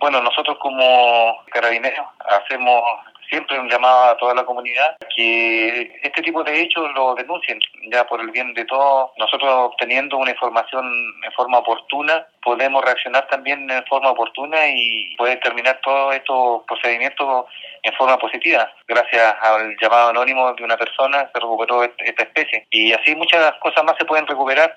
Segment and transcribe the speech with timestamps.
[0.00, 2.82] Bueno, nosotros como carabineros hacemos
[3.28, 7.60] siempre un llamado a toda la comunidad que este tipo de hechos lo denuncien,
[7.92, 9.10] ya por el bien de todos.
[9.18, 10.84] Nosotros obteniendo una información
[11.24, 17.46] en forma oportuna, podemos reaccionar también en forma oportuna y poder terminar todos estos procedimientos
[17.82, 18.70] en forma positiva.
[18.88, 22.66] Gracias al llamado anónimo de una persona se recuperó este, esta especie.
[22.70, 24.68] Y así muchas cosas más se pueden recuperar